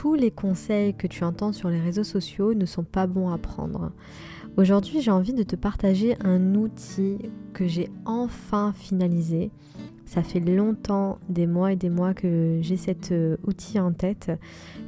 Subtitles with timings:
[0.00, 3.36] tous les conseils que tu entends sur les réseaux sociaux ne sont pas bons à
[3.36, 3.92] prendre.
[4.56, 7.18] Aujourd'hui, j'ai envie de te partager un outil
[7.52, 9.50] que j'ai enfin finalisé.
[10.10, 14.32] Ça fait longtemps, des mois et des mois que j'ai cet euh, outil en tête,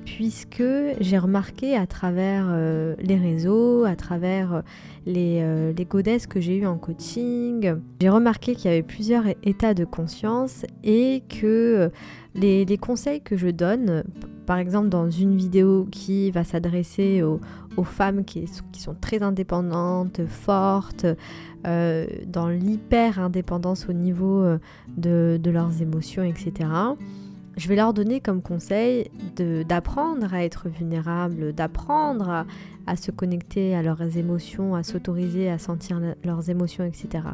[0.04, 0.64] puisque
[0.98, 4.60] j'ai remarqué à travers euh, les réseaux, à travers euh,
[5.06, 9.74] les, les godesses que j'ai eues en coaching, j'ai remarqué qu'il y avait plusieurs états
[9.74, 11.92] de conscience et que
[12.34, 14.02] les, les conseils que je donne
[14.46, 21.06] par exemple dans une vidéo qui va s'adresser aux, femmes qui, sont très indépendantes, fortes,
[21.64, 24.44] dans l'hyper-indépendance au niveau
[24.96, 26.68] de, leurs émotions, etc.
[27.56, 29.10] Je vais leur donner comme conseil
[29.68, 32.46] d'apprendre à être vulnérable, d'apprendre
[32.86, 37.24] à, se connecter à leurs émotions, à s'autoriser à sentir leurs émotions, etc.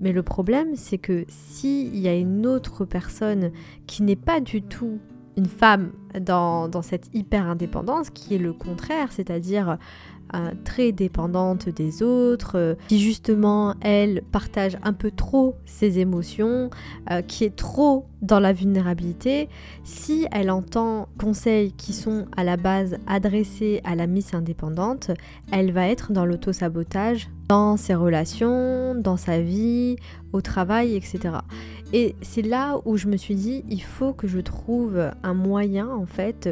[0.00, 3.52] Mais le problème, c'est que s'il y a une autre personne
[3.86, 4.98] qui n'est pas du tout
[5.36, 9.78] une femme dans, cette hyper indépendance qui est le contraire, c'est-à-dire
[10.64, 16.70] très dépendante des autres, euh, qui justement, elle, partage un peu trop ses émotions,
[17.10, 19.48] euh, qui est trop dans la vulnérabilité,
[19.84, 25.10] si elle entend conseils qui sont à la base adressés à la Miss indépendante,
[25.50, 29.96] elle va être dans l'auto-sabotage dans ses relations, dans sa vie,
[30.32, 31.34] au travail, etc.
[31.92, 35.88] Et c'est là où je me suis dit, il faut que je trouve un moyen
[35.88, 36.48] en fait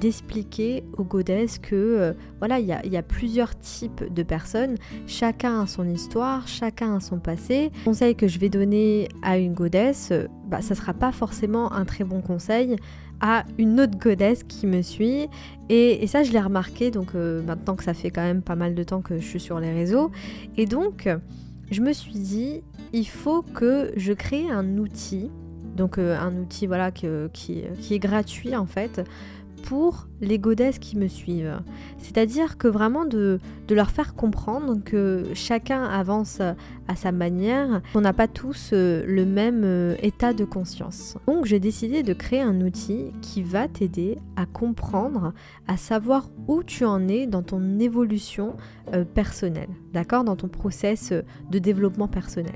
[0.00, 5.66] d'expliquer aux godesses que euh, voilà, il y, a plusieurs types de personnes, chacun a
[5.66, 7.70] son histoire, chacun a son passé.
[7.80, 10.12] Le conseil que je vais donner à une godesse,
[10.46, 12.76] bah, ça sera pas forcément un très bon conseil
[13.20, 15.28] à une autre godesse qui me suit.
[15.68, 18.74] Et, ça, je l'ai remarqué, donc euh, maintenant que ça fait quand même pas mal
[18.74, 20.10] de temps que je suis sur les réseaux.
[20.56, 21.08] Et donc,
[21.70, 22.62] je me suis dit,
[22.94, 25.28] il faut que je crée un outil,
[25.76, 27.64] donc euh, un outil voilà, qui, qui,
[27.94, 29.02] est gratuit en fait,
[29.64, 31.58] pour les godesses qui me suivent.
[31.96, 33.40] C'est-à-dire que vraiment de,
[33.70, 36.40] leur faire comprendre que chacun avance
[36.86, 41.16] à sa manière, qu'on n'a pas tous euh, le même euh, état de conscience.
[41.26, 45.32] Donc j'ai décidé de créer un outil qui va t'aider à comprendre,
[45.66, 48.56] à savoir où tu en es dans ton évolution
[48.92, 50.24] euh, personnelle, d'accord?
[50.24, 51.14] Dans ton process
[51.50, 52.52] de développement personnel.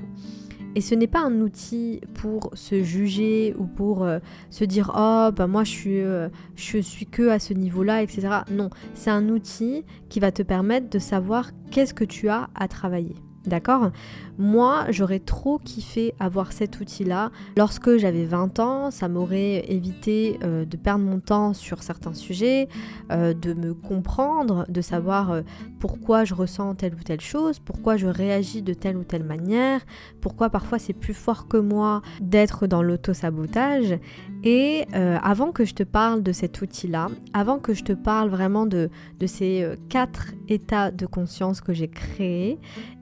[0.75, 4.19] Et ce n'est pas un outil pour se juger ou pour euh,
[4.49, 8.29] se dire oh bah moi je suis, euh, je suis que à ce niveau-là, etc.
[8.51, 12.67] Non, c'est un outil qui va te permettre de savoir qu'est-ce que tu as à
[12.67, 13.15] travailler.
[13.45, 13.91] D'accord?
[14.37, 17.29] Moi, j'aurais trop kiffé avoir cet outil-là.
[17.57, 22.69] Lorsque j'avais 20 ans, ça m'aurait évité euh, de perdre mon temps sur certains sujets,
[23.11, 25.41] euh, de me comprendre, de savoir euh,
[25.81, 29.81] pourquoi je ressens telle ou telle chose, pourquoi je réagis de telle ou telle manière,
[30.21, 33.99] pourquoi parfois c'est plus fort que moi d'être dans l'auto-sabotage.
[34.45, 38.65] Et avant que je te parle de cet outil-là, avant que je te parle vraiment
[38.65, 38.89] de,
[39.19, 42.57] de ces quatre états de conscience que j'ai créés,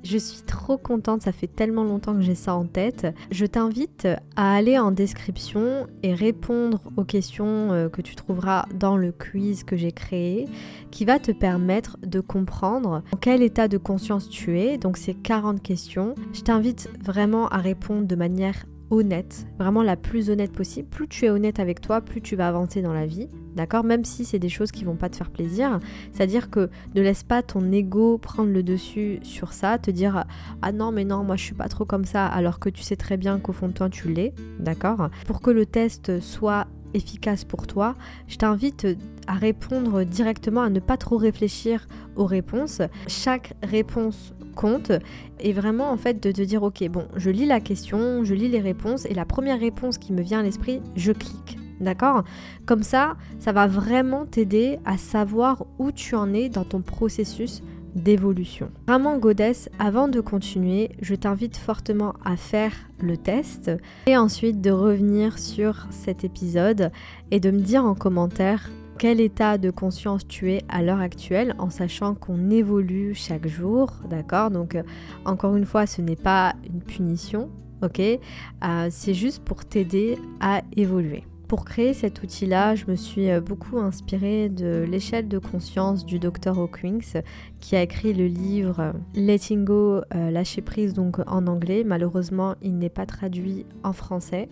[0.07, 3.07] je suis trop contente, ça fait tellement longtemps que j'ai ça en tête.
[3.29, 4.07] Je t'invite
[4.37, 9.65] à aller en description et répondre aux questions euh, que tu trouveras dans le quiz
[9.65, 10.47] que j'ai créé
[10.91, 14.77] qui va te permettre de comprendre en quel état de conscience tu es.
[14.77, 16.15] Donc c'est 40 questions.
[16.31, 20.87] Je t'invite vraiment à répondre de manière honnête, vraiment la plus honnête possible.
[20.87, 23.83] Plus tu es honnête avec toi, plus tu vas avancer dans la vie, d'accord?
[23.83, 25.79] Même si c'est des choses qui vont pas te faire plaisir,
[26.11, 30.25] c'est-à-dire que ne laisse pas ton ego prendre le dessus sur ça, te dire
[30.61, 32.95] ah non mais non moi je suis pas trop comme ça, alors que tu sais
[32.95, 35.09] très bien qu'au fond de toi tu l'es, d'accord?
[35.25, 37.95] Pour que le test soit efficace pour toi,
[38.27, 38.87] je t'invite
[39.27, 42.81] à répondre directement, à ne pas trop réfléchir aux réponses.
[43.07, 44.91] Chaque réponse compte
[45.39, 48.49] et vraiment en fait de te dire ok bon je lis la question, je lis
[48.49, 51.57] les réponses et la première réponse qui me vient à l'esprit, je clique.
[51.79, 52.23] D'accord?
[52.65, 57.61] Comme ça, ça va vraiment t'aider à savoir où tu en es dans ton processus
[57.95, 58.71] d'évolution.
[58.87, 63.71] Vraiment Godess, avant de continuer, je t'invite fortement à faire le test
[64.07, 66.91] et ensuite de revenir sur cet épisode
[67.31, 71.55] et de me dire en commentaire quel état de conscience tu es à l'heure actuelle
[71.59, 74.49] en sachant qu'on évolue chaque jour, d'accord?
[74.49, 74.83] Donc euh,
[75.25, 77.49] encore une fois, ce n'est pas une punition,
[77.83, 77.99] ok?
[77.99, 81.23] Euh, C'est juste pour t'aider à évoluer.
[81.47, 86.17] Pour créer cet outil-là, je me suis euh, beaucoup inspirée de l'échelle de conscience du
[86.17, 86.57] Dr.
[86.59, 87.21] Hawkins
[87.59, 91.83] qui a écrit le livre Letting Go, lâcher prise donc en anglais.
[91.85, 94.49] Malheureusement, il n'est pas traduit en français.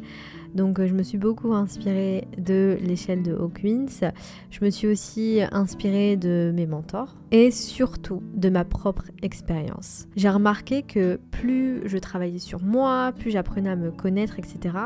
[0.55, 4.09] Donc je me suis beaucoup inspirée de l'échelle de Hawkins.
[4.49, 10.07] Je me suis aussi inspirée de mes mentors et surtout de ma propre expérience.
[10.15, 14.77] J'ai remarqué que plus je travaillais sur moi, plus j'apprenais à me connaître, etc.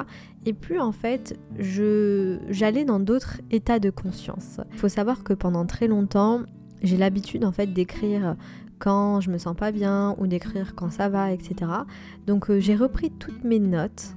[0.45, 4.59] Et plus en fait j'allais dans d'autres états de conscience.
[4.73, 6.41] Il faut savoir que pendant très longtemps,
[6.81, 8.35] j'ai l'habitude en fait d'écrire
[8.79, 11.71] quand je me sens pas bien ou d'écrire quand ça va, etc.
[12.25, 14.15] Donc euh, j'ai repris toutes mes notes,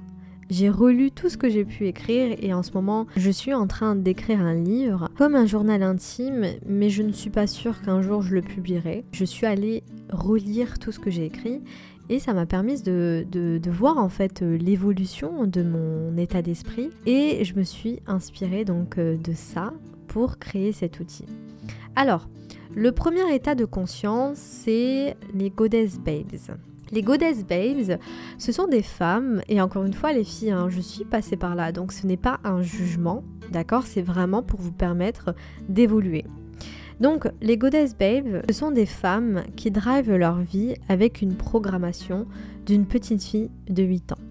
[0.53, 3.65] j'ai relu tout ce que j'ai pu écrire et en ce moment je suis en
[3.65, 8.03] train d'écrire un livre comme un journal intime, mais je ne suis pas sûre qu'un
[8.03, 9.03] jour je le publierai.
[9.11, 11.61] Je suis allée relire tout ce que j'ai écrit
[12.09, 16.91] et ça m'a permis de, de, voir en fait euh, l'évolution de mon état d'esprit
[17.07, 19.73] et je me suis inspirée donc euh, de ça
[20.07, 21.25] pour créer cet outil.
[21.95, 22.29] Alors,
[22.75, 26.57] le premier état de conscience, c'est les Goddess Babes.
[26.93, 27.97] Les Goddess Babes,
[28.37, 31.55] ce sont des femmes, et encore une fois les filles, hein, je suis passée par
[31.55, 33.87] là, donc ce n'est pas un jugement, d'accord?
[33.87, 35.33] C'est vraiment pour vous permettre
[35.67, 36.23] d'évoluer.
[36.99, 42.27] Donc les Goddess Babes, ce sont des femmes qui drivent leur vie avec une programmation
[42.67, 44.21] d'une petite fille de 8 ans.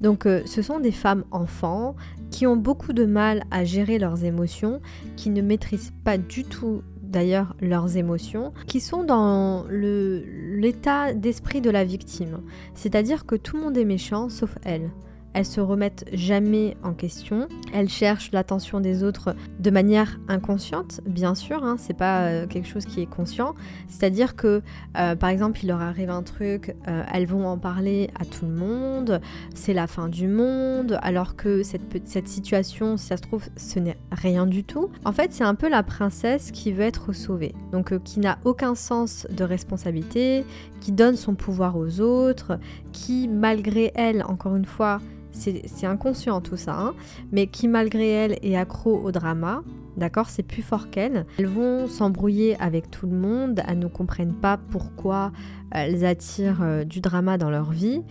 [0.00, 1.94] Donc euh, ce sont des femmes enfants
[2.30, 4.80] qui ont beaucoup de mal à gérer leurs émotions,
[5.16, 11.70] qui ne maîtrisent pas du tout d'ailleurs leurs émotions, qui sont dans l'état d'esprit de
[11.70, 12.40] la victime.
[12.74, 14.90] C'est-à-dire que tout le monde est méchant sauf elle
[15.34, 21.34] elles se remettent jamais en question, elles cherchent l'attention des autres de manière inconsciente, bien
[21.34, 23.54] sûr, hein, c'est pas euh, quelque chose qui est conscient.
[23.88, 24.62] C'est-à-dire que,
[24.98, 28.46] euh, par exemple, il leur arrive un truc, euh, elles vont en parler à tout
[28.46, 29.20] le monde,
[29.54, 33.78] c'est la fin du monde, alors que cette, cette situation, si ça se trouve, ce
[33.78, 34.90] n'est rien du tout.
[35.04, 38.74] En fait, c'est un peu la princesse qui veut être sauvée, donc qui n'a aucun
[38.74, 40.44] sens de responsabilité,
[40.80, 42.58] qui donne son pouvoir aux autres,
[42.92, 45.00] qui, malgré elle, encore une fois,
[45.38, 46.94] c'est inconscient tout ça, hein,
[47.32, 49.62] mais qui malgré elle est accro au drama,
[49.96, 51.26] d'accord, c'est plus fort qu'elle.
[51.38, 55.32] Elles vont s'embrouiller avec tout le monde, elles ne comprennent pas pourquoi
[55.70, 58.02] elles attirent euh, du drama dans leur vie,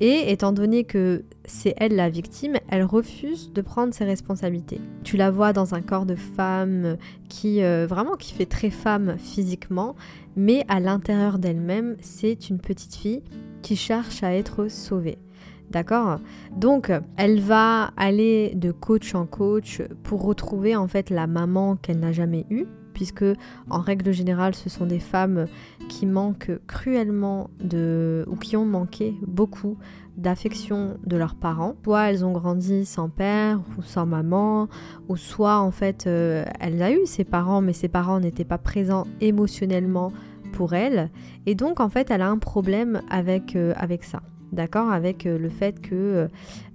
[0.00, 4.80] et étant donné que c'est elle la victime, elle refuse de prendre ses responsabilités.
[5.04, 6.96] Tu la vois dans un corps de femme
[7.28, 9.94] qui euh, vraiment qui fait très femme physiquement,
[10.36, 13.22] mais à l'intérieur d'elle-même, c'est une petite fille
[13.62, 15.18] qui cherche à être sauvée.
[15.74, 16.20] D'accord?
[16.56, 21.98] Donc, elle va aller de coach en coach pour retrouver en fait la maman qu'elle
[21.98, 23.24] n'a jamais eue, puisque
[23.68, 25.46] en règle générale, ce sont des femmes
[25.88, 29.76] qui manquent cruellement de ou qui ont manqué beaucoup
[30.16, 31.74] d'affection de leurs parents.
[31.82, 34.68] Soit elles ont grandi sans père ou sans maman,
[35.08, 38.58] ou soit en fait euh, elle a eu ses parents, mais ses parents n'étaient pas
[38.58, 40.12] présents émotionnellement
[40.52, 41.10] pour elle,
[41.46, 44.22] et donc en fait elle a un problème avec, euh, avec ça
[44.54, 46.28] d'accord, avec euh, le fait que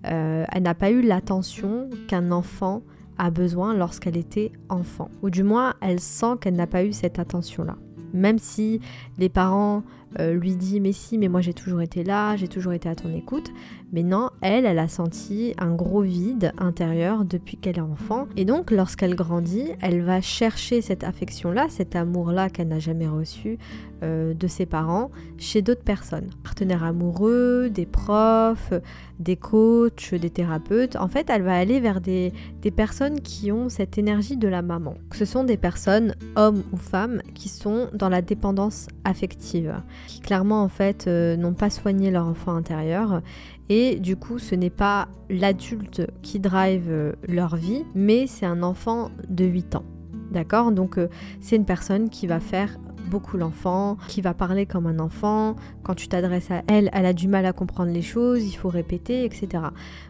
[0.05, 2.81] euh, elle n'a pas eu l'attention qu'un enfant
[3.17, 7.19] a besoin lorsqu'elle était enfant, ou du moins elle sent qu'elle n'a pas eu cette
[7.19, 7.75] attention-là.
[8.13, 8.79] Même si
[9.17, 9.83] les parents
[10.19, 12.95] euh, lui disent mais si, mais moi j'ai toujours été là, j'ai toujours été à
[12.95, 13.51] ton écoute,
[13.91, 18.27] mais non, elle, elle a senti un gros vide intérieur depuis qu'elle est enfant.
[18.37, 23.57] Et donc, lorsqu'elle grandit, elle va chercher cette affection-là, cet amour-là qu'elle n'a jamais reçu
[24.03, 26.29] euh, de ses parents chez d'autres personnes.
[26.43, 28.73] Partenaires amoureux, des profs,
[29.19, 30.95] des coachs, des thérapeutes.
[30.95, 32.31] En fait, elle va aller vers des,
[32.75, 34.93] personnes qui ont cette énergie de la maman.
[35.11, 39.73] Ce sont des personnes, hommes ou femmes, qui sont dans la dépendance affective,
[40.07, 43.21] qui clairement en fait euh, n'ont pas soigné leur enfant intérieur
[43.69, 48.63] et du coup, ce n'est pas l'adulte qui drive euh, leur vie, mais c'est un
[48.63, 49.85] enfant de 8 ans.
[50.31, 50.71] D'accord?
[50.71, 51.07] Donc euh,
[51.39, 52.77] c'est une personne qui va faire
[53.09, 55.55] beaucoup l'enfant, qui va parler comme un enfant.
[55.83, 58.69] Quand tu t'adresses à elle, elle a du mal à comprendre les choses, il faut
[58.69, 59.63] répéter, etc.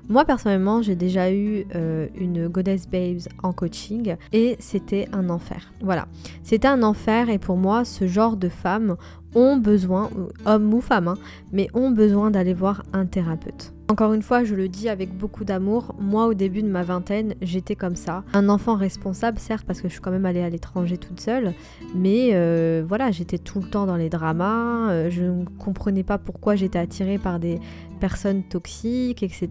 [0.10, 5.72] Moi personnellement, j'ai déjà eu euh, une Goddess Babes en coaching et c'était un enfer.
[5.82, 6.08] Voilà,
[6.44, 8.98] c'était un enfer et pour moi, ce genre de femmes
[9.36, 10.10] ont besoin,
[10.46, 11.18] hommes ou femmes, hein,
[11.52, 13.74] mais ont besoin d'aller voir un thérapeute.
[13.90, 17.34] Encore une fois, je le dis avec beaucoup d'amour, moi au début de ma vingtaine,
[17.42, 18.24] j'étais comme ça.
[18.34, 21.54] Un enfant responsable, certes, parce que je suis quand même allée à l'étranger toute seule,
[21.96, 26.20] mais euh, voilà, j'étais tout le temps dans les dramas, euh, je ne comprenais pas
[26.20, 27.60] pourquoi j'étais attirée par des
[28.00, 29.50] personnes toxiques, etc.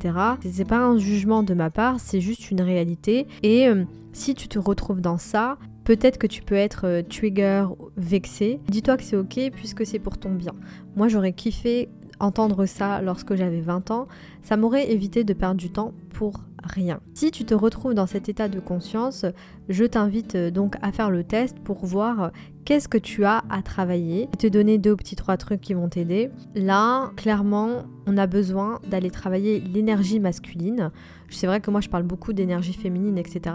[0.52, 3.26] C'est pas un jugement de ma part, c'est juste une réalité.
[3.42, 3.82] Et euh,
[4.12, 5.58] si tu te retrouves dans ça,
[5.88, 7.64] peut-être que tu peux être trigger,
[7.96, 8.60] vexé.
[8.68, 10.52] Dis-toi que c'est ok puisque c'est pour ton bien.
[10.96, 11.88] Moi j'aurais kiffé
[12.20, 14.06] entendre ça lorsque j'avais 20 ans,
[14.42, 17.00] ça m'aurait évité de perdre du temps pour rien.
[17.14, 19.24] Si tu te retrouves dans cet état de conscience,
[19.68, 22.28] je t'invite euh, donc à faire le test pour voir euh,
[22.64, 24.28] qu'est-ce que tu as à travailler.
[24.38, 26.30] te donner deux petits trois trucs qui vont t'aider.
[26.54, 30.90] Là, clairement, on a besoin d'aller travailler l'énergie masculine.
[31.30, 33.54] C'est vrai que moi je parle beaucoup d'énergie féminine, etc.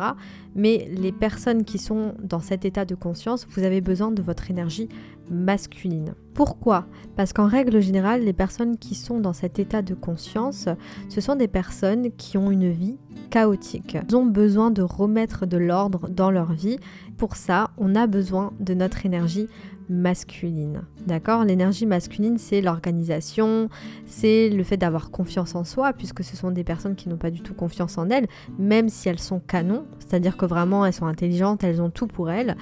[0.56, 4.52] Mais les personnes qui sont dans cet état de conscience, vous avez besoin de votre
[4.52, 4.90] énergie
[5.32, 6.14] masculine.
[6.34, 6.86] Pourquoi?
[7.16, 10.68] Parce qu'en règle générale, les personnes qui sont dans cet état de conscience,
[11.10, 12.98] ce sont des personnes qui ont une vie
[13.30, 13.98] chaotique.
[14.08, 16.78] Ils ont besoin de remettre de l'ordre dans leur vie.
[17.18, 19.48] Pour ça, on a besoin de notre énergie
[19.90, 20.82] masculine.
[21.06, 21.44] D'accord?
[21.44, 23.70] L'énergie masculine, c'est l'organisation,
[24.06, 27.32] c'est le fait d'avoir confiance en soi, puisque ce sont des personnes qui n'ont pas
[27.32, 28.28] du tout confiance en elles,
[28.58, 32.32] même si elles sont canons, c'est-à-dire que vraiment elles sont intelligentes, elles ont tout pour
[32.32, 32.56] elles,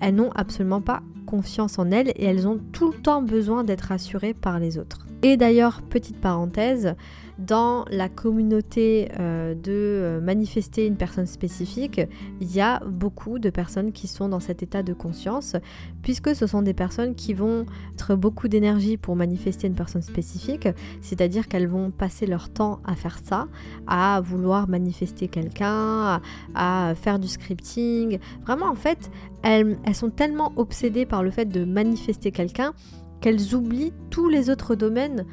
[0.00, 3.92] elles n'ont absolument pas confiance en elles et elles ont tout le temps besoin d'être
[3.92, 5.06] assurées par les autres.
[5.22, 6.94] Et d'ailleurs, petite parenthèse,
[7.38, 12.00] dans la communauté euh, de euh, manifester une personne spécifique,
[12.40, 15.54] il y a beaucoup de personnes qui sont dans cet état de conscience,
[16.02, 17.64] puisque ce sont des personnes qui vont
[17.94, 20.68] être beaucoup d'énergie pour manifester une personne spécifique,
[21.00, 23.46] c'est-à-dire qu'elles vont passer leur temps à faire ça,
[23.86, 26.20] à vouloir manifester quelqu'un,
[26.54, 28.18] à, faire du scripting.
[28.44, 29.10] Vraiment, en fait,
[29.42, 32.72] elles, elles sont tellement obsédées par le fait de manifester quelqu'un
[33.20, 35.24] qu'elles oublient tous les autres domaines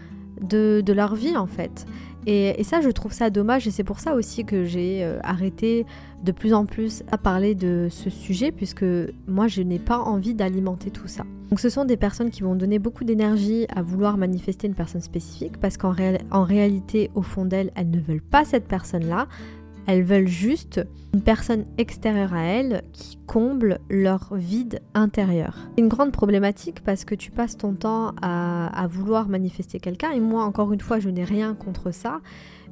[0.42, 1.86] de, leur vie en fait.
[2.28, 5.86] Et, ça, je trouve ça dommage et c'est pour ça aussi que j'ai euh, arrêté
[6.24, 8.86] de plus en plus à parler de ce sujet puisque
[9.28, 11.24] moi, je n'ai pas envie d'alimenter tout ça.
[11.50, 15.02] Donc ce sont des personnes qui vont donner beaucoup d'énergie à vouloir manifester une personne
[15.02, 19.28] spécifique parce qu'en réalité, au fond d'elles, elles ne veulent pas cette personne-là.
[19.88, 25.58] Elles veulent juste une personne extérieure à elles qui comble leur vide intérieur.
[25.76, 30.20] C'est une grande problématique parce que tu passes ton temps à, vouloir manifester quelqu'un et
[30.20, 32.20] moi encore une fois je n'ai rien contre ça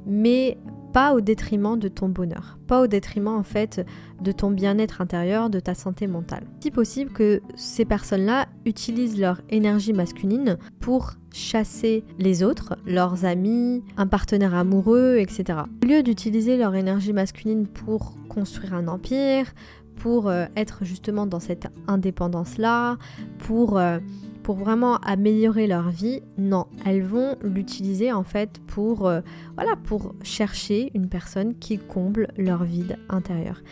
[0.06, 0.58] mais
[0.92, 3.84] pas au détriment de ton bonheur, pas au détriment en fait
[4.22, 6.44] de ton bien-être intérieur, de ta santé mentale.
[6.60, 13.82] Si possible que ces personnes-là utilisent leur énergie masculine pour chasser les autres, leurs amis,
[13.96, 15.58] un partenaire amoureux, etc.
[15.82, 19.52] Au lieu d'utiliser leur énergie masculine pour construire un empire,
[19.96, 22.98] pour euh, être justement dans cette indépendance-là,
[23.38, 23.98] pour euh,
[24.44, 29.22] pour vraiment améliorer leur vie, non, elles vont l'utiliser en fait pour, euh,
[29.56, 33.62] voilà, pour chercher une personne qui comble leur vide intérieur.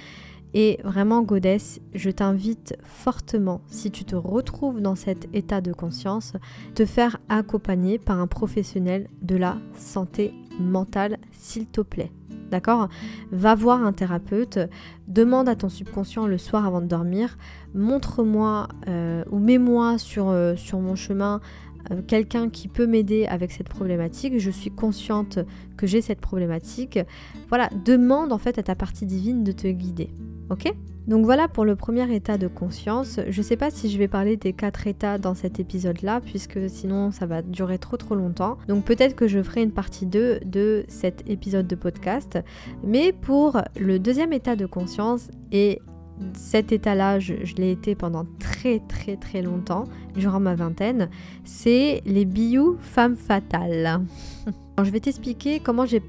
[0.55, 6.33] Et vraiment, Godesse, je t'invite fortement, si tu te retrouves dans cet état de conscience,
[6.75, 12.11] te faire accompagner par un professionnel de la santé mentale, s'il te plaît.
[12.53, 12.89] D'accord?
[13.31, 14.59] Va voir un thérapeute,
[15.09, 17.39] demande à ton subconscient le soir avant de dormir,
[17.75, 21.41] montre-moi euh, ou mets-moi sur, euh, mon chemin
[22.07, 24.39] quelqu'un qui peut m'aider avec cette problématique.
[24.39, 25.39] Je suis consciente
[25.77, 26.99] que j'ai cette problématique.
[27.49, 30.11] Voilà, demande en fait à ta partie divine de te guider.
[30.51, 30.73] Ok?
[31.07, 33.19] Donc voilà pour le premier état de conscience.
[33.29, 36.71] Je ne sais pas si je vais parler des quatre états dans cet épisode-là, puisque
[36.71, 38.57] sinon ça va durer trop trop longtemps.
[38.69, 42.39] Donc peut-être que je ferai une partie 2 de cet épisode de podcast.
[42.85, 45.81] Mais pour le deuxième état de conscience, et
[46.35, 51.09] cet état-là, je, l'ai été pendant très très très longtemps, durant ma vingtaine,
[51.45, 54.01] c'est les biou femmes fatales.
[54.85, 56.01] je vais t'expliquer comment j'ai,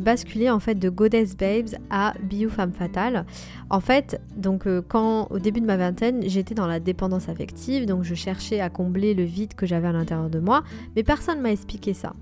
[0.00, 3.24] basculé en fait de Goddess Babes à Bio Femme Fatale.
[3.70, 7.86] En fait, donc euh, quand au début de ma vingtaine, j'étais dans la dépendance affective,
[7.86, 10.62] donc je cherchais à combler le vide que j'avais à l'intérieur de moi,
[10.94, 12.14] mais personne m'a expliqué ça.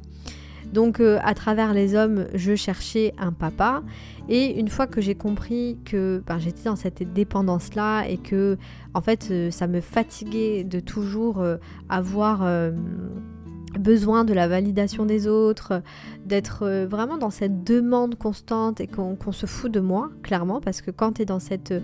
[0.72, 3.82] Donc euh, à travers les hommes, je cherchais un papa
[4.28, 8.56] et une fois que j'ai compris que ben, j'étais dans cette dépendance là et que
[8.94, 11.44] en fait euh, ça me fatiguait de toujours
[11.88, 12.44] avoir
[13.78, 15.82] besoin de la validation des autres,
[16.24, 20.80] d'être euh, vraiment dans cette demande constante et qu'on se fout de moi, clairement, parce
[20.80, 21.74] que quand tu es dans cette...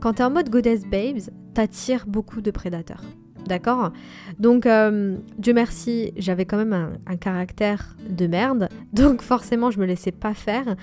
[0.00, 1.20] Quand tu es en mode goddess babes,
[1.54, 3.02] t'attires beaucoup de prédateurs.
[3.46, 3.92] D'accord?
[4.38, 9.86] Donc, euh, Dieu merci, j'avais quand même un, caractère de merde, donc forcément, je me
[9.86, 10.76] laissais pas faire.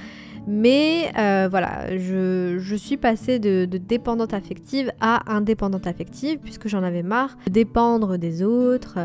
[0.45, 7.03] Mais euh, voilà, je, suis passée de, dépendante affective à indépendante affective, puisque j'en avais
[7.03, 8.97] marre de dépendre des autres,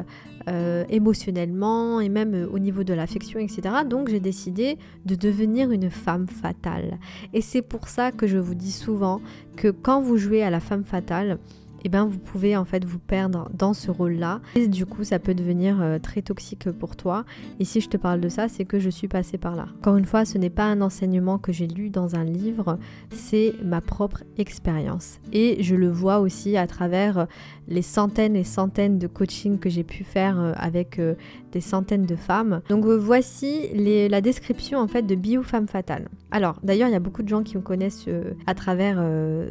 [0.48, 3.60] euh, émotionnellement et même au niveau de l'affection, etc.
[3.88, 6.98] Donc j'ai décidé de devenir une femme fatale.
[7.34, 9.20] Et c'est pour ça que je vous dis souvent
[9.56, 11.38] que quand vous jouez à la femme fatale,
[11.84, 14.40] eh ben vous pouvez en fait vous perdre dans ce rôle-là.
[14.54, 17.24] Et du coup, ça peut devenir euh, très toxique pour toi.
[17.60, 19.66] Et si je te parle de ça, c'est que je suis passée par là.
[19.78, 22.78] Encore une fois, ce n'est pas un enseignement que j'ai lu dans un livre,
[23.10, 25.18] c'est ma propre expérience.
[25.32, 27.26] Et je le vois aussi à travers
[27.68, 31.14] les centaines et centaines de coachings que j'ai pu faire euh, avec euh,
[31.52, 32.60] des centaines de femmes.
[32.68, 33.68] Donc voici
[34.08, 36.08] la description en fait de Bio Femme Fatale.
[36.30, 38.06] Alors d'ailleurs il y a beaucoup de gens qui me connaissent
[38.46, 39.02] à travers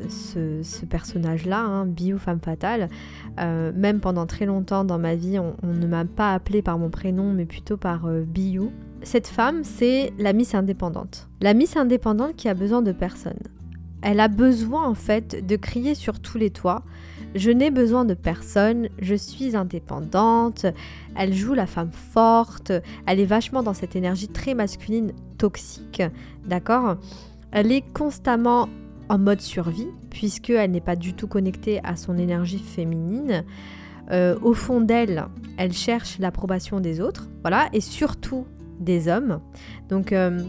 [0.10, 2.90] ce, personnage-là, hein, Bio femme fatale.
[3.40, 6.90] Euh, même pendant très longtemps dans ma vie, on, ne m'a pas appelé par mon
[6.90, 8.26] prénom, mais plutôt par euh,
[9.04, 11.30] cette femme, c'est la Miss indépendante.
[11.42, 13.40] La Miss indépendante qui a besoin de personne.
[14.02, 16.84] Elle a besoin en fait de crier sur tous les toits.
[17.36, 20.66] Je n'ai besoin de personne, je suis indépendante.
[21.16, 22.72] Elle joue la femme forte,
[23.06, 26.02] elle est vachement dans cette énergie très masculine toxique,
[26.46, 26.98] d'accord?
[27.52, 28.70] Elle est constamment
[29.10, 33.44] en mode survie, puisqu'elle n'est pas du tout connectée à son énergie féminine.
[34.12, 35.26] Euh, au fond d'elle,
[35.58, 38.46] elle cherche l'approbation des autres, voilà, et surtout
[38.80, 39.40] des hommes.
[39.90, 40.40] Donc, euh,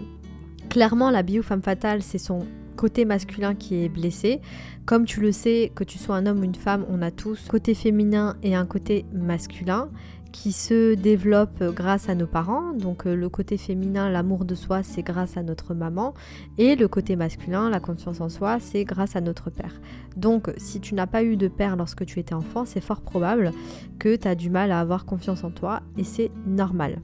[0.69, 2.47] clairement, la bio femme fatale, c'est son
[2.79, 4.41] côté masculin qui est blessé.
[4.87, 7.49] Comme tu le sais, que tu sois un homme ou une femme, on a tous
[7.49, 9.91] côté féminin et un côté masculin
[10.31, 12.73] qui se développe grâce à nos parents.
[12.73, 16.15] Donc euh, le côté féminin, l'amour de soi, c'est grâce à notre maman.
[16.57, 19.81] Et le côté masculin, la confiance en soi, c'est grâce à notre père.
[20.17, 23.51] Donc si tu n'as pas eu de père lorsque tu étais enfant, c'est fort probable
[23.99, 27.01] que tu as du mal à avoir confiance en toi et c'est normal.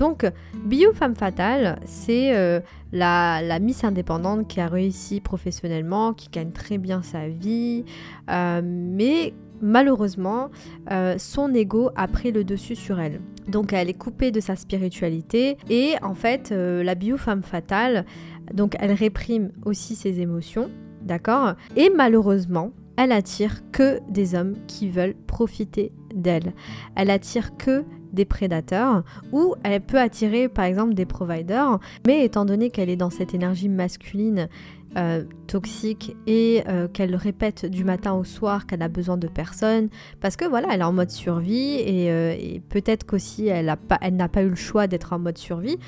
[0.00, 6.52] Donc, Bio Femme Fatale, c'est euh, la, Miss indépendante qui a réussi professionnellement, qui gagne
[6.52, 7.84] très bien sa vie,
[8.30, 10.48] euh, mais malheureusement,
[10.90, 13.20] euh, son ego a pris le dessus sur elle.
[13.48, 18.06] Donc elle est coupée de sa spiritualité et en fait, la bio femme fatale,
[18.54, 20.70] donc elle réprime aussi ses émotions,
[21.02, 21.56] d'accord?
[21.76, 26.54] Et malheureusement, elle attire que des hommes qui veulent profiter d'elle.
[26.96, 29.02] Elle attire que des prédateurs
[29.32, 33.34] ou elle peut attirer par exemple des providers, mais étant donné qu'elle est dans cette
[33.34, 34.48] énergie masculine
[34.96, 39.88] euh, toxique et euh, qu'elle répète du matin au soir qu'elle a besoin de personne
[40.20, 44.42] parce que voilà elle est en mode survie et, euh, peut-être qu'aussi elle n'a pas,
[44.42, 45.78] eu le choix d'être en mode survie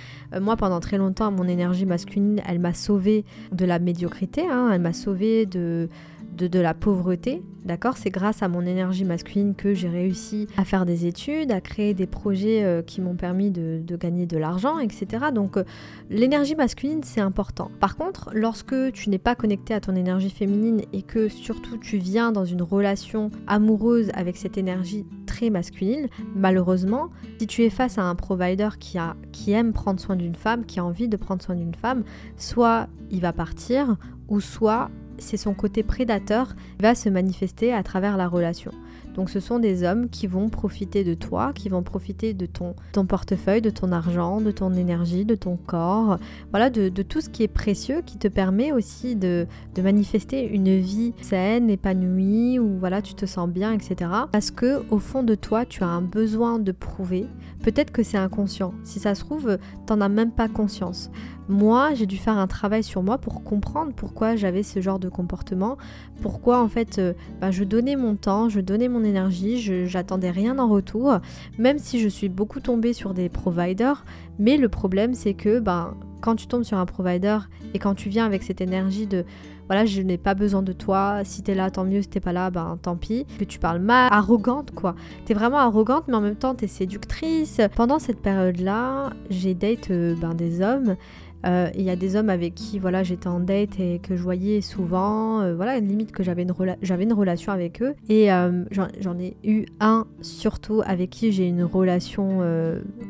[0.40, 4.70] moi pendant très longtemps mon énergie masculine elle m'a sauvée de la médiocrité hein.
[4.72, 5.46] elle m'a sauvée
[6.36, 10.64] de de, la pauvreté, d'accord C'est grâce à mon énergie masculine que j'ai réussi à
[10.64, 14.78] faire des études, à créer des projets euh, qui m'ont permis de, gagner de l'argent,
[14.78, 15.26] etc.
[15.34, 15.64] Donc euh,
[16.10, 17.70] l'énergie masculine, c'est important.
[17.80, 21.98] Par contre, lorsque tu n'es pas connecté à ton énergie féminine et que surtout tu
[21.98, 27.98] viens dans une relation amoureuse avec cette énergie très masculine, malheureusement, si tu es face
[27.98, 31.16] à un provider qui, a, qui aime prendre soin d'une femme, qui a envie de
[31.16, 32.04] prendre soin d'une femme,
[32.36, 33.96] soit il va partir,
[34.28, 34.90] ou soit
[35.22, 38.72] c'est son côté prédateur va se manifester à travers la relation.
[39.14, 42.74] Donc ce sont des hommes qui vont profiter de toi, qui vont profiter de ton,
[43.06, 46.18] portefeuille, de ton argent, de ton énergie, de ton corps,
[46.50, 50.78] voilà, de, tout ce qui est précieux, qui te permet aussi de, de, manifester une
[50.78, 54.10] vie saine, épanouie, où voilà, tu te sens bien, etc.
[54.30, 57.26] Parce que au fond de toi, tu as un besoin de prouver.
[57.62, 58.74] Peut-être que c'est inconscient.
[58.82, 61.10] Si ça se trouve, t'en as même pas conscience.
[61.48, 65.08] Moi, j'ai dû faire un travail sur moi pour comprendre pourquoi j'avais ce genre de
[65.08, 65.76] comportement,
[66.20, 70.58] pourquoi en fait euh, bah, je donnais mon temps, je donnais mon énergie, j'attendais rien
[70.58, 71.18] en retour,
[71.58, 74.04] même si je suis beaucoup tombée sur des providers,
[74.38, 77.38] mais le problème c'est que bah, quand tu tombes sur un provider
[77.74, 79.24] et quand tu viens avec cette énergie de
[79.68, 82.32] voilà, je n'ai pas besoin de toi, si t'es là, tant mieux, si t'es pas
[82.32, 83.24] là, ben tant pis.
[83.38, 84.94] Que tu parles mal, arrogante quoi.
[85.24, 87.60] T'es vraiment arrogante, mais en même temps t'es séductrice.
[87.74, 90.96] Pendant cette période-là, j'ai date euh, ben, des hommes
[91.44, 94.22] euh, il y a des hommes avec qui voilà j'étais en date et que je
[94.22, 97.94] voyais souvent, euh, voilà limite que j'avais une, j'avais une relation avec eux.
[98.08, 102.40] Et euh, j'en ai eu un surtout avec qui j'ai une relation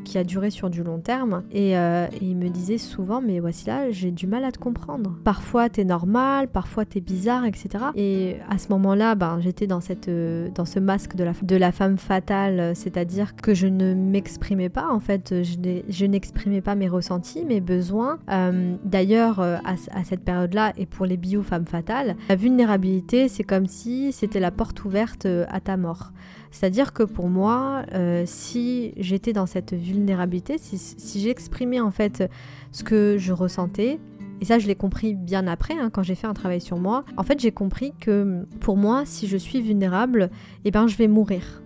[0.03, 1.43] qui a duré sur du long terme.
[1.51, 5.17] Et, et, il me disait souvent mais voici là j'ai du mal à te comprendre.
[5.23, 7.69] Parfois t'es normal, parfois t'es bizarre, etc.
[7.95, 11.71] Et à ce moment-là, ben, j'étais dans, cette, dans ce masque de la, de la
[11.71, 17.45] femme fatale, c'est-à-dire que je ne m'exprimais pas en fait, je n'exprimais pas mes ressentis,
[17.45, 23.27] mes besoins euh, d'ailleurs, euh, à, cette période-là, et pour les bio-femmes fatales, la vulnérabilité,
[23.27, 26.11] c'est comme si c'était la porte ouverte euh, à ta mort.
[26.51, 27.83] C'est-à-dire que pour moi,
[28.25, 32.29] si j'étais dans cette vulnérabilité, si, j'exprimais en fait
[32.71, 33.99] ce que je ressentais,
[34.39, 37.05] et ça, je l'ai compris bien après, hein, quand j'ai fait un travail sur moi.
[37.17, 40.29] En fait, j'ai compris que pour moi, si je suis vulnérable,
[40.63, 41.62] eh ben, je vais mourir.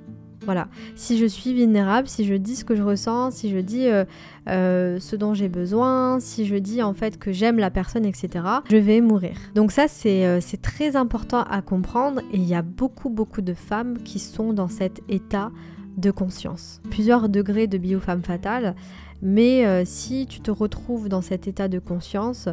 [0.48, 0.70] Voilà.
[0.96, 4.06] Si je suis vulnérable, si je dis ce que je ressens, si je dis euh,
[4.48, 8.46] euh, ce dont j'ai besoin, si je dis en fait que j'aime la personne, etc.,
[8.70, 9.36] je vais mourir.
[9.56, 13.54] Donc ça, euh, c'est très important à comprendre et il y a beaucoup, beaucoup de
[13.54, 15.52] femmes qui sont dans cet état
[15.98, 16.80] de conscience.
[16.90, 18.74] Plusieurs degrés de bio-femme fatale,
[19.22, 22.48] mais si tu te retrouves dans cet état de conscience,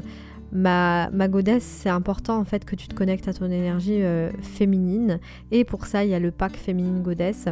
[0.50, 4.00] ma, ma godesse, c'est important en fait que tu te connectes à ton énergie
[4.40, 5.20] féminine.
[5.52, 7.48] Et pour ça, il y a le pack féminine godesse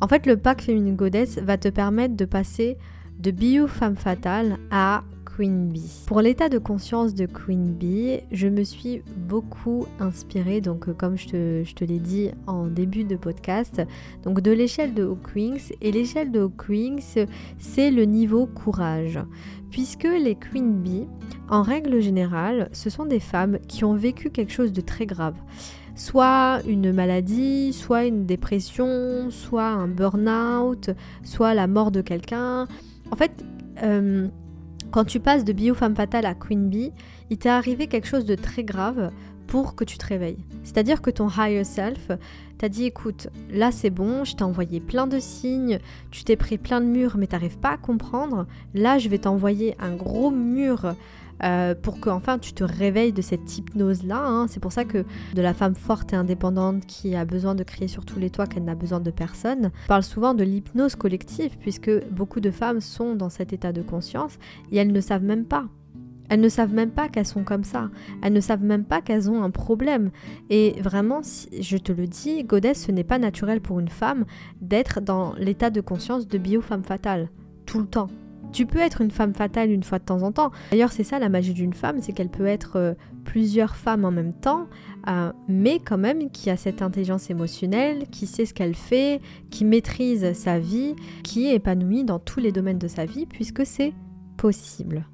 [0.00, 2.76] en fait, le pack Féminine Goddess va te permettre de passer
[3.18, 6.04] de bio femme fatale à Queen Bee.
[6.06, 11.16] Pour l'état de conscience de Queen Bee, je me suis beaucoup inspirée, donc euh, comme
[11.16, 13.82] je te, l'ai dit en début de podcast,
[14.22, 15.72] donc de l'échelle de Hawkwings.
[15.80, 17.26] Et l'échelle de Hawkwings,
[17.58, 19.18] c'est le niveau courage.
[19.70, 21.06] Puisque les Queen Bee,
[21.48, 25.36] en règle générale, ce sont des femmes qui ont vécu quelque chose de très grave
[25.96, 30.90] soit une maladie, soit une dépression, soit un burn-out,
[31.24, 32.68] soit la mort de quelqu'un.
[33.10, 33.32] En fait,
[33.82, 34.28] euh,
[34.90, 36.92] quand tu passes de bio femme fatale à queen bee,
[37.30, 39.10] il t'est arrivé quelque chose de très grave
[39.46, 40.44] pour que tu te réveilles.
[40.64, 42.10] C'est-à-dire que ton higher self
[42.58, 45.78] t'a dit écoute, là c'est bon, je t'ai envoyé plein de signes,
[46.10, 48.46] tu t'es pris plein de murs mais t'arrives pas à comprendre.
[48.74, 50.94] Là je vais t'envoyer un gros mur
[51.42, 54.18] euh, pour que enfin tu te réveilles de cette hypnose-là.
[54.18, 54.46] Hein.
[54.48, 57.88] C'est pour ça que de la femme forte et indépendante qui a besoin de crier
[57.88, 61.90] sur tous les toits qu'elle n'a besoin de personne, parle souvent de l'hypnose collective puisque
[62.10, 64.38] beaucoup de femmes sont dans cet état de conscience
[64.70, 65.66] et elles ne savent même pas.
[66.28, 67.90] Elles ne savent même pas qu'elles sont comme ça.
[68.22, 70.10] Elles ne savent même pas qu'elles ont un problème.
[70.50, 74.24] Et vraiment, je te le dis, Godesse, ce n'est pas naturel pour une femme
[74.60, 77.28] d'être dans l'état de conscience de bio-femme fatale.
[77.64, 78.08] Tout le temps.
[78.52, 80.50] Tu peux être une femme fatale une fois de temps en temps.
[80.70, 84.10] D'ailleurs, c'est ça la magie d'une femme, c'est qu'elle peut être euh, plusieurs femmes en
[84.10, 84.66] même temps,
[85.08, 89.64] euh, mais quand même qui a cette intelligence émotionnelle, qui sait ce qu'elle fait, qui
[89.64, 93.92] maîtrise sa vie, qui est épanouie dans tous les domaines de sa vie, puisque c'est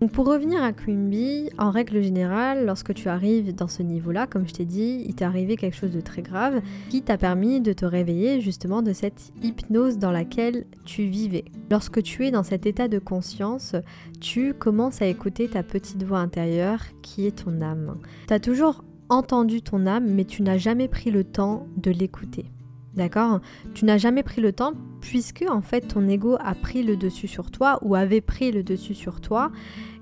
[0.01, 4.47] Donc pour revenir à Bee, en règle générale, lorsque tu arrives dans ce niveau-là, comme
[4.47, 7.73] je t'ai dit, il t'est arrivé quelque chose de très grave qui t'a permis de
[7.73, 11.45] te réveiller justement de cette hypnose dans laquelle tu vivais.
[11.71, 13.77] Lorsque tu es dans cet état de conscience,
[14.21, 17.97] tu commences à écouter ta petite voix intérieure qui est ton âme.
[18.29, 22.47] Tu as toujours entendu ton âme, mais tu n'as jamais pris le temps de l'écouter.
[22.95, 23.41] D'accord?
[23.73, 27.27] Tu n'as jamais pris le temps puisque en fait ton ego a pris le dessus
[27.27, 29.51] sur toi ou avait pris le dessus sur toi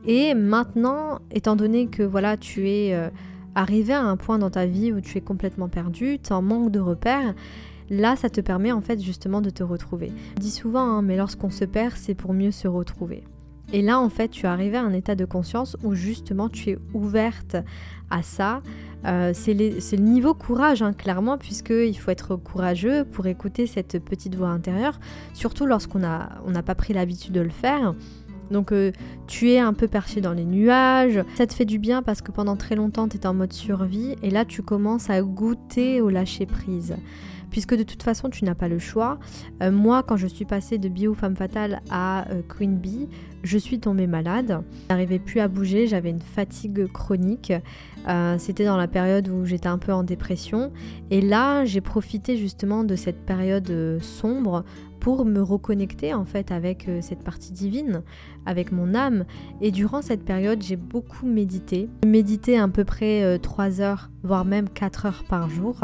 [0.07, 3.09] et maintenant étant donné que voilà, tu es euh,
[3.55, 6.72] arrivé à un point dans ta vie où tu es complètement perdu, tu en manques
[6.72, 7.35] de repères,
[7.90, 10.12] là ça te permet en fait justement de te retrouver.
[10.37, 13.22] Je dis souvent hein, mais lorsqu'on se perd, c'est pour mieux se retrouver.
[13.72, 16.70] Et là, en fait, tu es arrivé à un état de conscience où justement tu
[16.70, 17.56] es ouverte
[18.11, 18.62] à ça.
[19.06, 24.35] Euh, c'est le niveau courage, hein, clairement, puisqu'il faut être courageux pour écouter cette petite
[24.35, 24.98] voix intérieure,
[25.33, 27.94] surtout lorsqu'on n'a pas pris l'habitude de le faire.
[28.50, 28.90] Donc euh,
[29.26, 32.33] tu es un peu perché dans les nuages, ça te fait du bien parce que
[32.33, 36.11] pendant très longtemps tu étais en mode survie et là tu commences à goûter au
[36.11, 36.96] lâcher prise
[37.51, 39.19] puisque de toute façon tu n'as pas le choix.
[39.63, 43.09] Euh, moi, quand je suis passée de bio femme fatale à euh, Queen Bee,
[43.43, 44.63] je suis tombée malade.
[44.85, 47.53] Je n'arrivais plus à bouger, j'avais une fatigue chronique.
[48.09, 50.73] Euh, c'était dans la période où j'étais un peu en dépression.
[51.11, 54.65] Et là, j'ai profité justement de cette période sombre
[55.01, 58.03] pour me reconnecter en fait avec cette partie divine,
[58.45, 59.25] avec mon âme.
[59.63, 61.89] Et durant cette période, j'ai beaucoup médité.
[62.05, 65.81] Médité à peu près 3 heures, voire même 4 heures par jour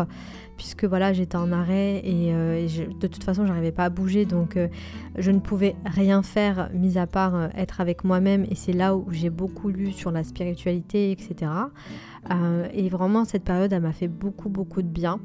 [0.56, 2.66] puisque voilà j'étais en arrêt et, euh,
[3.00, 4.24] de toute façon j'arrivais pas à bouger.
[4.24, 4.68] Donc euh,
[5.16, 8.44] je ne pouvais rien faire mis à part euh, être avec moi-même.
[8.50, 11.50] Et c'est là où j'ai beaucoup lu sur la spiritualité etc
[12.74, 15.20] et vraiment cette période elle m'a fait beaucoup beaucoup de bien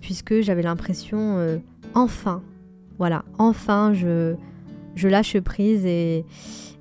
[0.00, 1.60] puisque j'avais l'impression
[1.92, 2.42] enfin
[2.96, 4.34] voilà enfin je,
[5.06, 6.24] lâche prise et,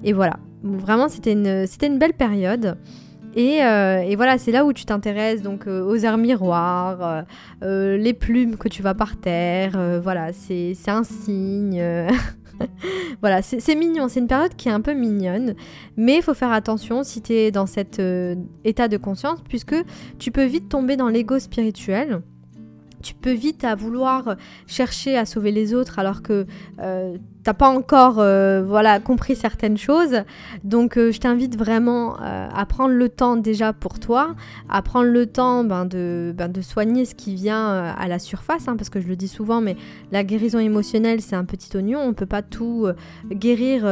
[0.05, 0.39] et voilà.
[0.63, 2.77] Vraiment c'était c'était une belle période
[3.37, 7.25] euh, et, voilà, c'est là où tu t'intéresses donc euh, aux airs miroirs,
[7.63, 9.99] euh, les plumes que tu vas par terre.
[10.01, 11.83] voilà, c'est un signe.
[13.21, 14.07] voilà, c'est mignon.
[14.07, 15.55] C'est une période qui est un peu mignonne.
[15.97, 18.01] Mais il faut faire attention si tu es dans cet
[18.63, 19.75] état de conscience, puisque
[20.19, 22.21] tu peux vite tomber dans l'ego spirituel
[23.03, 26.47] tu peux vite à vouloir chercher à sauver les autres alors que
[27.45, 30.23] t'as pas encore euh, voilà compris certaines choses.
[30.63, 34.35] Donc euh, je t'invite vraiment euh, à prendre le temps déjà pour toi,
[34.67, 38.67] à prendre le temps ben, de, ben, de soigner ce qui vient à la surface,
[38.67, 39.77] hein, parce que je le dis souvent, mais
[40.11, 42.87] la guérison émotionnelle c'est un petit oignon, on peut pas tout
[43.29, 43.83] guérir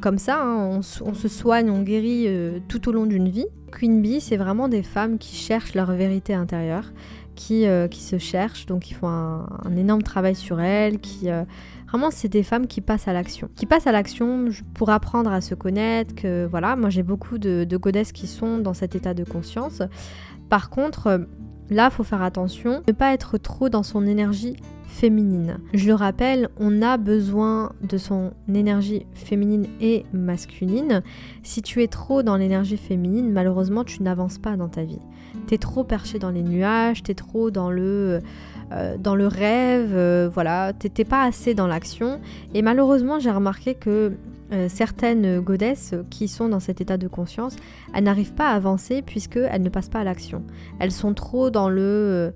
[0.00, 0.80] comme ça, hein.
[1.04, 2.26] on, se soigne, on guérit
[2.68, 3.46] tout au long d'une vie.
[3.70, 6.92] Queen Bee, c'est vraiment des femmes qui cherchent leur vérité intérieure
[7.34, 11.28] qui, qui se cherchent, donc ils font un, énorme travail sur elles, qui...
[11.92, 13.48] Euh, vraiment, c'est des femmes qui passent à l'action.
[13.56, 17.64] Qui passent à l'action pour apprendre à se connaître, que voilà, moi j'ai beaucoup de,
[17.64, 19.82] de godesses qui sont dans cet état de conscience.
[20.48, 21.18] Par contre, euh,
[21.70, 25.58] là, faut faire attention, ne pas être trop dans son énergie féminine.
[25.72, 31.02] Je le rappelle, on a besoin de son énergie féminine et masculine.
[31.42, 35.00] Si tu es trop dans l'énergie féminine, malheureusement, tu n'avances pas dans ta vie.
[35.46, 38.20] t'es trop perché dans les nuages, t'es trop dans le,
[38.72, 42.20] euh, dans le rêve, euh, voilà, t'étais pas assez dans l'action.
[42.54, 44.12] Et malheureusement, j'ai remarqué que
[44.52, 47.56] euh, certaines godesses qui sont dans cet état de conscience,
[47.94, 50.42] elles n'arrivent pas à avancer puisqu'elles ne passent pas à l'action.
[50.78, 52.32] Elles sont trop dans le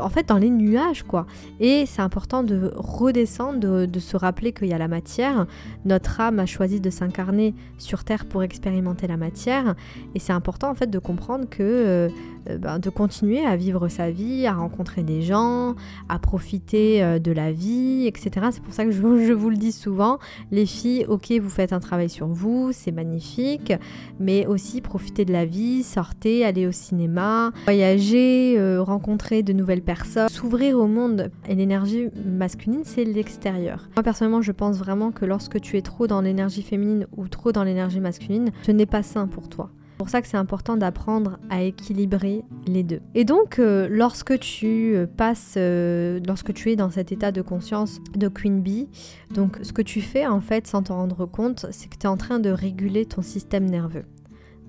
[0.00, 1.24] en fait dans les nuages quoi.
[1.60, 5.46] Et c'est important de redescendre, de, se rappeler qu'il y a la matière.
[5.84, 9.76] Notre âme a choisi de s'incarner sur Terre pour expérimenter la matière.
[10.16, 12.10] Et c'est important en fait de comprendre que
[12.46, 15.74] ben, de continuer à vivre sa vie, à rencontrer des gens,
[16.08, 18.48] à profiter euh, de la vie, etc.
[18.50, 20.18] C'est pour ça que je, vous le dis souvent,
[20.50, 23.72] les filles, ok, vous faites un travail sur vous, c'est magnifique,
[24.18, 30.28] mais aussi profiter de la vie, sortez, allez au cinéma, voyager, rencontrer de nouvelles personne.
[30.28, 33.88] S'ouvrir au monde et l'énergie masculine, c'est l'extérieur.
[33.96, 37.52] Moi personnellement, je pense vraiment que lorsque tu es trop dans l'énergie féminine ou trop
[37.52, 39.70] dans l'énergie masculine, ce n'est pas sain pour toi.
[40.04, 43.00] Pour ça que c'est important d'apprendre à équilibrer les deux.
[43.14, 47.40] Et donc, euh, lorsque tu euh, passes, euh, lorsque tu es dans cet état de
[47.40, 48.86] conscience de Queen Bee,
[49.30, 52.06] donc ce que tu fais en fait sans t'en rendre compte, c'est que tu es
[52.06, 54.04] en train de réguler ton système nerveux.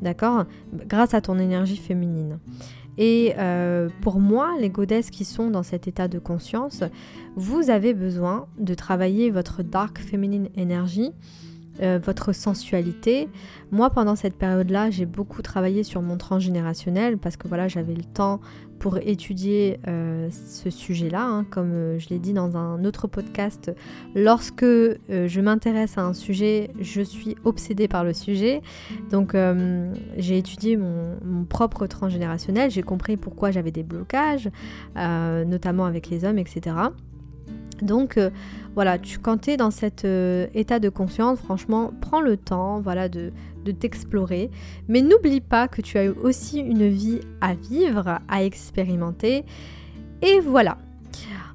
[0.02, 0.46] D'accord?
[0.88, 2.40] Grâce à ton énergie féminine.
[2.98, 3.36] Et
[4.02, 6.82] pour moi, les godesses qui sont dans cet état de conscience,
[7.36, 11.12] vous avez besoin de travailler votre dark feminine énergie,
[11.82, 13.28] euh, votre sensualité.
[13.72, 18.04] Moi, pendant cette période-là, j'ai beaucoup travaillé sur mon transgénérationnel parce que voilà, j'avais le
[18.04, 18.40] temps
[18.80, 21.26] pour étudier euh, ce sujet-là.
[21.26, 23.74] Hein, comme euh, je l'ai dit dans un autre podcast,
[24.16, 28.62] lorsque je m'intéresse à un sujet, je suis obsédée par le sujet.
[29.12, 29.36] Donc
[30.18, 34.50] j'ai étudié mon, propre transgénérationnel, j'ai compris pourquoi j'avais des blocages,
[34.96, 36.76] notamment avec les hommes, etc.
[37.82, 38.20] Donc
[38.74, 40.06] voilà, tu, quand tu es dans cet
[40.54, 43.32] état de conscience, franchement, prends le temps voilà, de,
[43.66, 44.50] de t'explorer.
[44.88, 49.44] Mais n'oublie pas que tu as aussi une vie à vivre, à expérimenter.
[50.22, 50.78] Et voilà.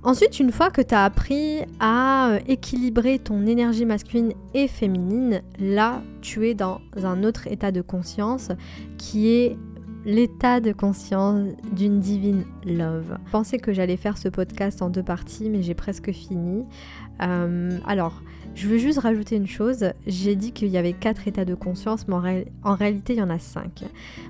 [0.02, 5.42] Ensuite, une fois que tu as appris à euh, équilibrer ton énergie masculine et féminine,
[5.59, 8.48] là, tu es dans un autre état de conscience
[8.96, 9.59] qui est
[10.04, 13.18] l'état de conscience d'une divine love.
[13.26, 16.64] Je pensais que j'allais faire ce podcast en deux parties, mais j'ai presque fini.
[17.22, 18.22] Euh, alors,
[18.54, 19.92] je veux juste rajouter une chose.
[20.06, 23.30] J'ai dit qu'il y avait quatre états de conscience, mais en, réalité, il y en
[23.30, 23.84] a cinq.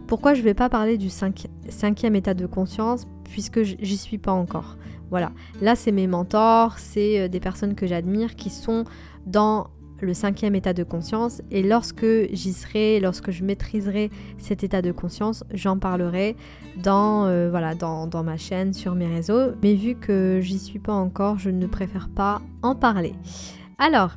[0.07, 4.33] Pourquoi je ne vais pas parler du cinquième état de conscience puisque j'y suis pas
[4.33, 4.77] encore?
[5.11, 5.33] Voilà.
[5.61, 8.85] Là, c'est mes mentors, c'est euh, des personnes que j'admire qui sont
[9.27, 9.69] dans
[10.07, 14.93] le cinquième état de conscience et lorsque j'y serai, lorsque je maîtriserai cet état de
[14.93, 16.37] conscience, j'en parlerai
[16.77, 19.53] dans, euh, voilà, dans, ma chaîne, sur mes réseaux.
[19.63, 23.15] Mais vu que j'y suis pas encore, je ne préfère pas en parler.
[23.79, 24.17] Alors,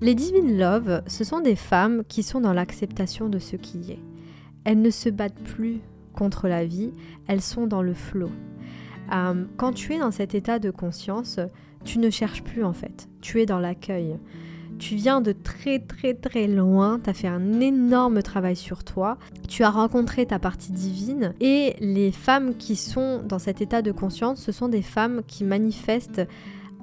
[0.00, 4.00] les Divine Love, ce sont des femmes qui sont dans l'acceptation de ce qui est.
[4.64, 5.80] Elles ne se battent plus
[6.14, 6.92] contre la vie,
[7.26, 8.30] elles sont dans le flot.
[9.12, 11.40] Euh, quand tu es dans cet état de conscience,
[11.84, 14.16] tu ne cherches plus en fait, tu es dans l'accueil.
[14.80, 19.18] Tu viens de très très très loin, tu as fait un énorme travail sur toi,
[19.46, 23.92] tu as rencontré ta partie divine et les femmes qui sont dans cet état de
[23.92, 26.22] conscience, ce sont des femmes qui manifestent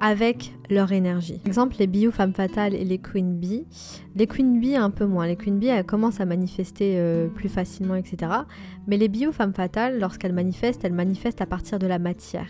[0.00, 1.38] avec leur énergie.
[1.38, 3.66] Par exemple, les bio femmes fatales et les queen bee.
[4.14, 5.26] Les queen bee un peu moins.
[5.26, 8.30] Les queen bee, elles commencent à manifester euh, plus facilement, etc.
[8.86, 12.48] Mais les bio femmes fatales, lorsqu'elles manifestent, elles manifestent à partir de la matière.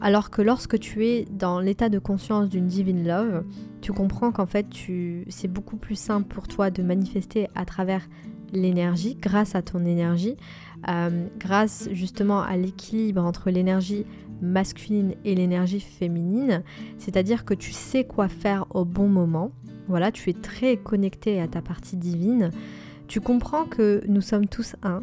[0.00, 3.44] Alors que lorsque tu es dans l'état de conscience d'une divine love,
[3.80, 5.24] tu comprends qu'en fait, tu...
[5.28, 8.08] c'est beaucoup plus simple pour toi de manifester à travers
[8.52, 10.36] l'énergie, grâce à ton énergie,
[10.88, 14.06] euh, grâce justement à l'équilibre entre l'énergie
[14.40, 16.62] masculine et l'énergie féminine,
[16.98, 19.52] c'est-à-dire que tu sais quoi faire au bon moment.
[19.88, 22.50] Voilà, tu es très connecté à ta partie divine.
[23.08, 25.02] Tu comprends que nous sommes tous un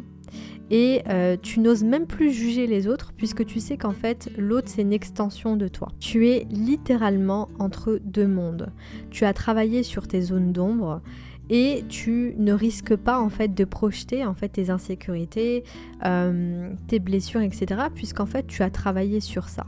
[0.70, 4.68] et euh, tu n'oses même plus juger les autres puisque tu sais qu'en fait l'autre
[4.68, 5.88] c'est une extension de toi.
[6.00, 8.72] Tu es littéralement entre deux mondes.
[9.10, 11.02] Tu as travaillé sur tes zones d'ombre
[11.48, 15.62] et tu ne risques pas en fait de projeter en fait tes insécurités,
[16.04, 17.82] euh, tes blessures, etc.
[17.94, 19.66] Puisqu'en fait tu as travaillé sur ça.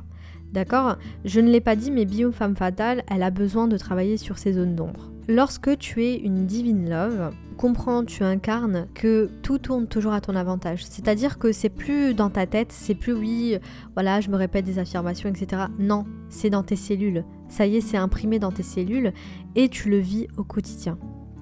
[0.52, 0.96] D'accord?
[1.24, 4.38] Je ne l'ai pas dit, mais Bio Femme Fatale, elle a besoin de travailler sur
[4.38, 5.10] ses zones d'ombre.
[5.28, 10.34] Lorsque tu es une divine love, comprends, tu incarnes que tout tourne toujours à ton
[10.34, 10.86] avantage?
[10.86, 13.58] C'est-à-dire que c'est plus dans ta tête, c'est plus oui,
[13.94, 15.64] voilà, je me répète des affirmations, etc.
[15.78, 17.24] Non, c'est dans tes cellules.
[17.48, 19.12] Ça y est, c'est imprimé dans tes cellules
[19.54, 20.98] et tu le vis au quotidien.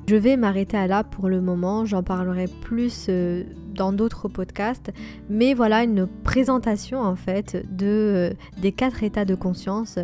[0.09, 3.45] Je vais m'arrêter à là pour le moment, j'en parlerai plus euh,
[3.77, 4.93] dans d'autres podcasts,
[5.29, 9.99] mais voilà une présentation en fait de, euh, des quatre états de conscience.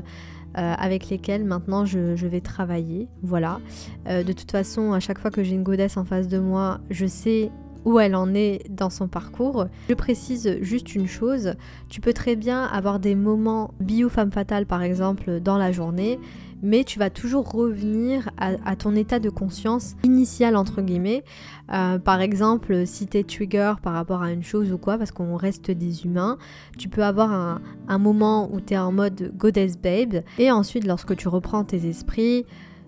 [0.59, 3.09] Euh, avec lesquels maintenant je, vais travailler.
[3.23, 3.59] Voilà.
[4.07, 7.07] de toute façon, à chaque fois que j'ai une godesse en face de moi, je
[7.07, 7.51] sais
[7.85, 9.67] où elle en est dans son parcours.
[9.89, 11.55] Je précise juste une chose,
[11.89, 16.19] tu peux très bien avoir des moments bio femme fatale par exemple dans la journée
[16.63, 21.25] mais tu vas toujours revenir à, ton état de conscience initial entre guillemets.
[21.73, 25.11] Euh, par exemple, si tu es trigger par rapport à une chose ou quoi, parce
[25.11, 26.39] qu'on reste des humains,
[26.79, 27.33] tu peux avoir
[27.89, 31.87] un, moment où tu es en mode goddess babe, et ensuite lorsque tu reprends tes
[31.87, 32.45] esprits,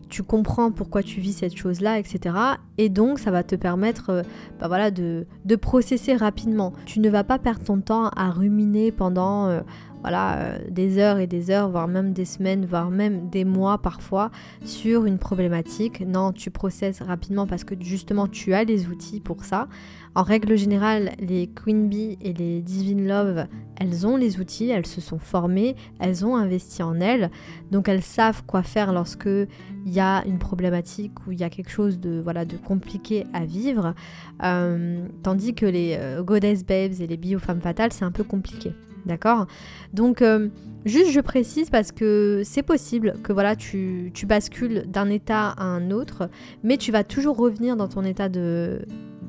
[0.08, 2.37] tu comprends pourquoi tu vis cette chose-là, etc.
[2.78, 4.22] Et donc, ça va te permettre euh,
[4.60, 6.72] bah voilà, de, de, processer rapidement.
[6.87, 9.60] Tu ne vas pas perdre ton temps à ruminer pendant euh,
[10.05, 13.79] voilà, euh, des heures et des heures, voire même des semaines, voire même des mois
[13.79, 14.31] parfois
[14.62, 16.03] sur une problématique.
[16.07, 19.67] Non, tu processes rapidement parce que justement, tu as les outils pour ça.
[20.14, 23.47] En règle générale, les Queen Bee et les Divine Love,
[23.81, 27.31] elles ont les outils, elles se sont formées, elles ont investi en elles,
[27.71, 31.49] donc elles savent quoi faire lorsque il y a une problématique ou il y a
[31.49, 33.95] quelque chose de voilà de compliqué à vivre,
[34.43, 38.23] euh, tandis que les euh, Goddess Babes et les Bio Femmes Fatales, c'est un peu
[38.23, 38.75] compliqué.
[39.07, 39.47] D'accord?
[39.93, 40.49] Donc, euh,
[40.85, 45.90] juste je précise parce que c'est possible que voilà, tu, bascules d'un état à un
[45.90, 46.29] autre,
[46.62, 48.83] mais tu vas toujours revenir dans ton état de,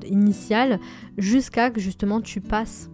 [0.08, 0.80] initiale
[1.18, 2.90] jusqu'à que justement tu passes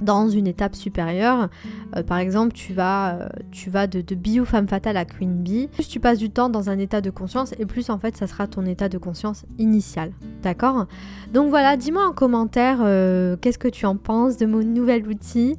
[0.00, 1.48] dans une étape supérieure.
[1.96, 3.28] Euh, par exemple, tu vas,
[3.66, 5.68] euh, de, bio femme fatale à queen bee.
[5.72, 8.26] Plus tu passes du temps dans un état de conscience et plus en fait ça
[8.26, 10.12] sera ton état de conscience initial.
[10.42, 10.86] D'accord?
[11.32, 15.56] Donc voilà, dis-moi en commentaire euh, qu'est-ce que tu en penses de mon nouvel outil.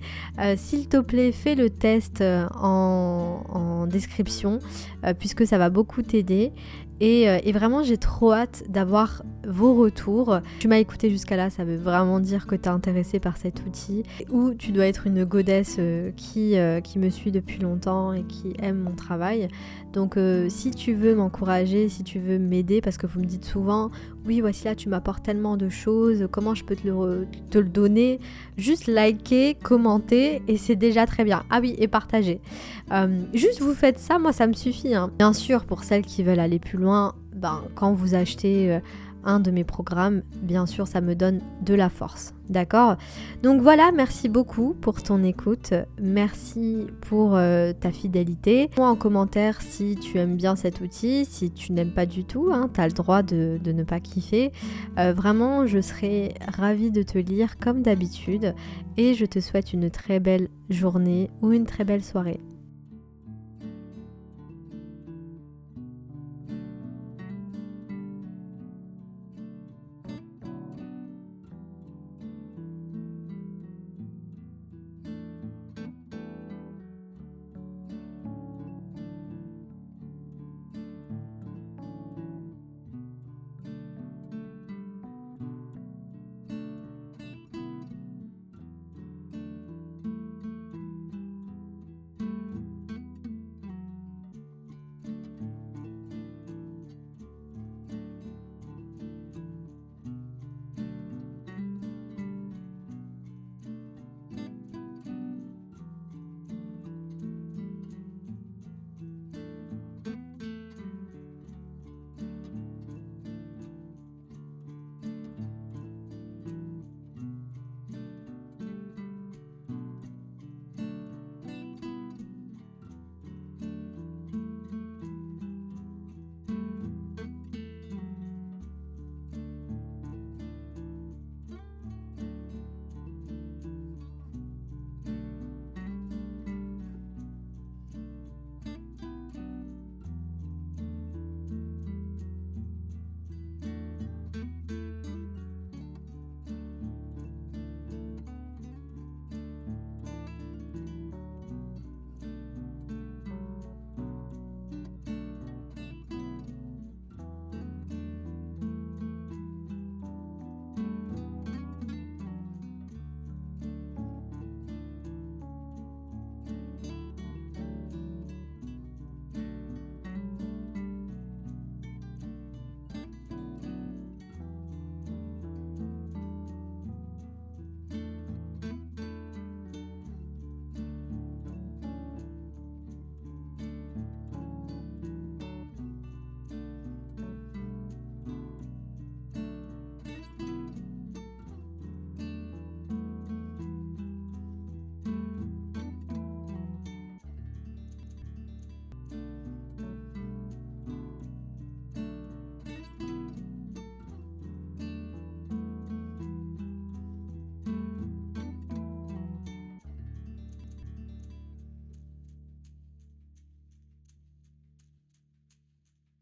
[0.56, 2.24] S'il te plaît, fais le test
[2.54, 4.60] en description
[5.20, 6.52] puisque ça va beaucoup t'aider.
[7.02, 10.40] Euh, et, vraiment, j'ai trop hâte d'avoir vos retours.
[10.60, 13.66] Tu m'as écouté jusqu'à là, ça veut vraiment dire que tu es intéressé par cet
[13.66, 14.04] outil.
[14.30, 18.24] Ou tu dois être une godesse euh, qui, euh, qui me suit depuis longtemps et
[18.24, 19.48] qui aime mon travail.
[19.94, 23.90] Donc si tu veux m'encourager, si tu veux m'aider, parce que vous me dites souvent,
[24.28, 28.20] oui voici là tu m'apportes tellement de choses, comment je peux te le, donner?
[28.56, 31.44] Juste liker, commenter et c'est déjà très bien.
[31.50, 32.40] Ah oui, et partager.
[33.34, 34.94] Juste vous faites ça, moi ça me suffit.
[34.94, 35.10] Hein.
[35.18, 36.89] Bien sûr, pour celles qui veulent aller plus loin,
[37.34, 38.74] ben, quand vous achetez...
[38.74, 38.80] Euh,
[39.24, 42.34] un de mes programmes, bien sûr, ça me donne de la force.
[42.50, 42.96] D'accord?
[43.44, 45.74] Donc voilà, merci beaucoup pour ton écoute.
[46.02, 48.70] Merci pour euh, ta fidélité.
[48.78, 52.50] Moi en commentaire si tu aimes bien cet outil, si tu n'aimes pas du tout,
[52.52, 54.52] hein, tu as le droit de, ne pas kiffer.
[54.98, 58.56] Euh, vraiment, je serai ravie de te lire comme d'habitude
[58.98, 62.40] et je te souhaite une très belle journée ou une très belle soirée.